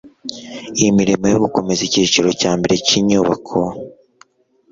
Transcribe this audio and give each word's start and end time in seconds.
Imirimo 0.89 1.25
yo 1.33 1.37
gukomeza 1.43 1.81
icyiciro 1.87 2.29
cya 2.41 2.51
mbere 2.57 2.75
cy 2.85 2.91
inyubako 2.99 3.57